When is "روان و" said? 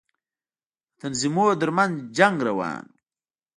2.47-2.91